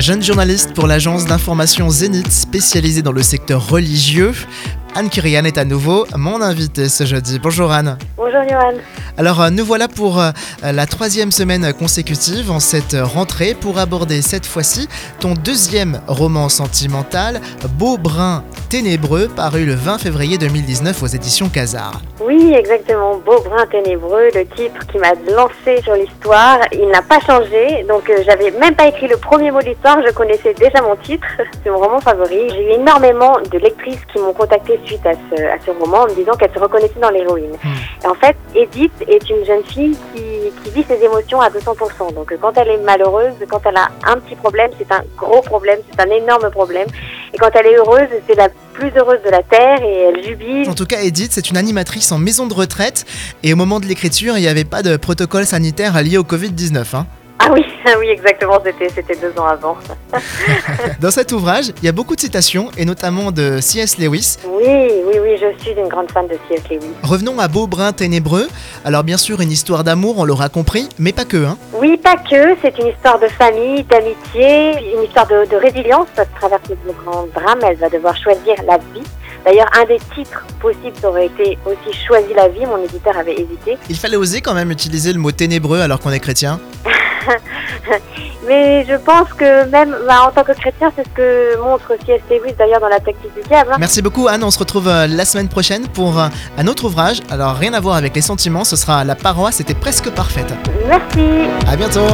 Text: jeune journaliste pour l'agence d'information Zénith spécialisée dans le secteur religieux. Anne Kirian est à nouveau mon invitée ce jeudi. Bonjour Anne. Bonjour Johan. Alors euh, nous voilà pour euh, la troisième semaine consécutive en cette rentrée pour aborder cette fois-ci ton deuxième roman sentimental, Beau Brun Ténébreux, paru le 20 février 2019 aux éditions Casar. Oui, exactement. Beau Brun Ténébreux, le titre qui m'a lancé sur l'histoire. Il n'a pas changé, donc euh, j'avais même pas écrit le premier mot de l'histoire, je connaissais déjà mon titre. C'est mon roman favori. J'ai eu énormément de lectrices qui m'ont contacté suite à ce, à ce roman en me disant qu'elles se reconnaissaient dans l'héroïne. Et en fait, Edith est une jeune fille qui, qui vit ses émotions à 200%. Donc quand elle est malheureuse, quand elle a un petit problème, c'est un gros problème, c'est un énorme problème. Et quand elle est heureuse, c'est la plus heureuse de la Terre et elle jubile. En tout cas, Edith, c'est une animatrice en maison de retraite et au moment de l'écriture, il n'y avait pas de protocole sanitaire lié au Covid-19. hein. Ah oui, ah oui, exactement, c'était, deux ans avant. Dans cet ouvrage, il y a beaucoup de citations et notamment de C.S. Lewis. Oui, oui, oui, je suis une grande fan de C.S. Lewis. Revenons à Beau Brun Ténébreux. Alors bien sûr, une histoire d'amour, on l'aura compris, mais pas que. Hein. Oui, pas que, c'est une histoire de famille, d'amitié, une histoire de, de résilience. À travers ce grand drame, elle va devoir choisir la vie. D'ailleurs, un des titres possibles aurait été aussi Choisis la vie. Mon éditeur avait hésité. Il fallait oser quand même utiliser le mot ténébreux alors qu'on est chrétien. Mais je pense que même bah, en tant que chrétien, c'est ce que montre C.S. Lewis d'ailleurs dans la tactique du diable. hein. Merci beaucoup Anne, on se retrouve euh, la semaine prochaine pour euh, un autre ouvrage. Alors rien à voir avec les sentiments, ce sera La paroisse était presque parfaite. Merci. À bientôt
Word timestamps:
jeune 0.00 0.22
journaliste 0.22 0.72
pour 0.72 0.86
l'agence 0.86 1.26
d'information 1.26 1.90
Zénith 1.90 2.32
spécialisée 2.32 3.02
dans 3.02 3.12
le 3.12 3.22
secteur 3.22 3.68
religieux. 3.68 4.32
Anne 4.94 5.08
Kirian 5.08 5.44
est 5.44 5.56
à 5.56 5.64
nouveau 5.64 6.04
mon 6.16 6.42
invitée 6.42 6.88
ce 6.88 7.04
jeudi. 7.04 7.38
Bonjour 7.38 7.70
Anne. 7.70 7.96
Bonjour 8.16 8.42
Johan. 8.48 8.74
Alors 9.16 9.40
euh, 9.40 9.50
nous 9.50 9.64
voilà 9.64 9.86
pour 9.86 10.20
euh, 10.20 10.30
la 10.62 10.86
troisième 10.86 11.30
semaine 11.30 11.72
consécutive 11.72 12.50
en 12.50 12.58
cette 12.58 12.96
rentrée 13.00 13.54
pour 13.54 13.78
aborder 13.78 14.20
cette 14.20 14.46
fois-ci 14.46 14.88
ton 15.20 15.34
deuxième 15.34 16.00
roman 16.08 16.48
sentimental, 16.48 17.40
Beau 17.78 17.98
Brun 17.98 18.42
Ténébreux, 18.68 19.28
paru 19.28 19.64
le 19.64 19.74
20 19.74 19.98
février 19.98 20.38
2019 20.38 21.02
aux 21.02 21.06
éditions 21.06 21.48
Casar. 21.48 22.00
Oui, 22.20 22.54
exactement. 22.54 23.16
Beau 23.18 23.40
Brun 23.40 23.66
Ténébreux, 23.66 24.28
le 24.34 24.46
titre 24.46 24.86
qui 24.86 24.98
m'a 24.98 25.14
lancé 25.34 25.82
sur 25.82 25.94
l'histoire. 25.94 26.58
Il 26.72 26.88
n'a 26.88 27.02
pas 27.02 27.18
changé, 27.20 27.84
donc 27.88 28.08
euh, 28.08 28.22
j'avais 28.24 28.50
même 28.52 28.74
pas 28.74 28.86
écrit 28.86 29.08
le 29.08 29.16
premier 29.16 29.50
mot 29.50 29.60
de 29.60 29.66
l'histoire, 29.66 29.98
je 30.06 30.12
connaissais 30.12 30.54
déjà 30.54 30.82
mon 30.82 30.96
titre. 30.96 31.26
C'est 31.64 31.70
mon 31.70 31.78
roman 31.78 32.00
favori. 32.00 32.48
J'ai 32.50 32.68
eu 32.68 32.80
énormément 32.80 33.38
de 33.50 33.58
lectrices 33.58 34.04
qui 34.12 34.20
m'ont 34.20 34.32
contacté 34.32 34.79
suite 34.86 35.04
à 35.06 35.12
ce, 35.12 35.42
à 35.42 35.58
ce 35.64 35.70
roman 35.70 36.02
en 36.02 36.06
me 36.08 36.14
disant 36.14 36.32
qu'elles 36.34 36.52
se 36.54 36.58
reconnaissaient 36.58 37.00
dans 37.00 37.10
l'héroïne. 37.10 37.52
Et 38.02 38.06
en 38.06 38.14
fait, 38.14 38.36
Edith 38.54 38.92
est 39.08 39.28
une 39.30 39.44
jeune 39.44 39.64
fille 39.64 39.96
qui, 40.14 40.22
qui 40.64 40.70
vit 40.70 40.84
ses 40.88 41.02
émotions 41.04 41.40
à 41.40 41.48
200%. 41.50 42.14
Donc 42.14 42.34
quand 42.40 42.52
elle 42.56 42.68
est 42.68 42.78
malheureuse, 42.78 43.34
quand 43.48 43.60
elle 43.64 43.76
a 43.76 43.88
un 44.06 44.16
petit 44.18 44.34
problème, 44.36 44.70
c'est 44.78 44.90
un 44.92 45.02
gros 45.16 45.42
problème, 45.42 45.78
c'est 45.90 46.00
un 46.00 46.10
énorme 46.10 46.50
problème. 46.50 46.86
Et 47.32 47.38
quand 47.38 47.50
elle 47.54 47.66
est 47.66 47.76
heureuse, 47.76 48.08
c'est 48.26 48.34
la 48.36 48.48
plus 48.72 48.90
heureuse 48.96 49.20
de 49.24 49.30
la 49.30 49.42
Terre 49.42 49.82
et 49.82 50.00
elle 50.08 50.24
jubile. 50.24 50.68
En 50.68 50.74
tout 50.74 50.86
cas, 50.86 51.00
Edith, 51.02 51.32
c'est 51.32 51.50
une 51.50 51.56
animatrice 51.56 52.10
en 52.12 52.18
maison 52.18 52.46
de 52.46 52.54
retraite 52.54 53.04
et 53.42 53.52
au 53.52 53.56
moment 53.56 53.78
de 53.80 53.86
l'écriture, 53.86 54.36
il 54.36 54.40
n'y 54.40 54.48
avait 54.48 54.64
pas 54.64 54.82
de 54.82 54.96
protocole 54.96 55.44
sanitaire 55.44 56.00
lié 56.02 56.18
au 56.18 56.22
Covid-19. 56.24 56.96
hein. 56.96 57.06
Ah 57.42 57.48
oui, 57.54 57.64
ah 57.86 57.92
oui, 57.98 58.08
exactement, 58.08 58.58
c'était, 58.62 59.16
deux 59.16 59.32
ans 59.40 59.46
avant. 59.46 59.78
Dans 61.00 61.10
cet 61.10 61.32
ouvrage, 61.32 61.72
il 61.78 61.86
y 61.86 61.88
a 61.88 61.92
beaucoup 61.92 62.14
de 62.14 62.20
citations 62.20 62.70
et 62.76 62.84
notamment 62.84 63.32
de 63.32 63.60
C.S. 63.60 63.96
Lewis. 63.96 64.36
Oui, 64.44 64.66
oui, 65.06 65.14
oui, 65.22 65.38
je 65.40 65.62
suis 65.62 65.72
une 65.72 65.88
grande 65.88 66.10
fan 66.10 66.26
de 66.26 66.34
C.S. 66.48 66.62
Lewis. 66.70 66.92
Revenons 67.02 67.38
à 67.38 67.48
Beau 67.48 67.66
Brun 67.66 67.92
Ténébreux. 67.92 68.46
Alors 68.84 69.04
bien 69.04 69.16
sûr, 69.16 69.40
une 69.40 69.50
histoire 69.50 69.84
d'amour, 69.84 70.18
on 70.18 70.24
l'aura 70.24 70.50
compris, 70.50 70.90
mais 70.98 71.12
pas 71.12 71.24
que. 71.24 71.42
Hein. 71.42 71.56
Oui, 71.72 71.96
pas 71.96 72.16
que, 72.16 72.56
c'est 72.60 72.78
une 72.78 72.88
histoire 72.88 73.18
de 73.18 73.28
famille, 73.28 73.84
d'amitié, 73.84 74.72
une 74.94 75.04
histoire 75.04 75.26
de, 75.26 75.48
de 75.50 75.56
résilience. 75.56 76.08
À 76.18 76.26
travers 76.26 76.60
ce 76.68 76.74
grand 77.04 77.26
drame, 77.34 77.60
elle 77.62 77.76
va 77.76 77.88
devoir 77.88 78.14
choisir 78.16 78.56
la 78.66 78.76
vie. 78.76 79.06
D'ailleurs, 79.44 79.70
un 79.74 79.86
des 79.86 79.98
titres 80.14 80.44
possibles 80.60 80.96
aurait 81.04 81.26
été 81.26 81.56
aussi 81.64 81.96
Choisis 82.06 82.34
la 82.36 82.48
vie. 82.48 82.66
Mon 82.66 82.82
éditeur 82.84 83.16
avait 83.16 83.34
hésité. 83.34 83.78
Il 83.88 83.96
fallait 83.96 84.16
oser 84.16 84.40
quand 84.40 84.54
même 84.54 84.70
utiliser 84.70 85.12
le 85.12 85.18
mot 85.18 85.32
ténébreux 85.32 85.80
alors 85.80 86.00
qu'on 86.00 86.10
est 86.10 86.20
chrétien. 86.20 86.60
Mais 88.46 88.84
je 88.86 88.94
pense 88.96 89.28
que 89.34 89.66
même 89.68 89.94
bah, 90.06 90.26
en 90.26 90.30
tant 90.32 90.42
que 90.44 90.52
chrétien, 90.52 90.90
c'est 90.96 91.04
ce 91.04 91.08
que 91.10 91.58
montre 91.62 91.92
C.S. 92.06 92.20
Lewis 92.30 92.54
d'ailleurs 92.58 92.80
dans 92.80 92.88
la 92.88 93.00
tactique 93.00 93.34
du 93.34 93.42
diable. 93.48 93.70
hein. 93.72 93.76
Merci 93.78 94.02
beaucoup 94.02 94.28
Anne, 94.28 94.42
on 94.44 94.50
se 94.50 94.58
retrouve 94.58 94.88
euh, 94.88 95.06
la 95.06 95.24
semaine 95.24 95.48
prochaine 95.48 95.86
pour 95.88 96.18
euh, 96.18 96.28
un 96.58 96.66
autre 96.66 96.84
ouvrage. 96.84 97.20
Alors 97.30 97.54
rien 97.54 97.74
à 97.74 97.80
voir 97.80 97.96
avec 97.96 98.14
les 98.14 98.22
sentiments, 98.22 98.64
ce 98.64 98.76
sera 98.76 99.04
La 99.04 99.14
paroisse 99.14 99.60
était 99.60 99.74
presque 99.74 100.10
parfaite. 100.10 100.52
Merci. 100.88 101.48
À 101.68 101.76
bientôt 101.76 102.06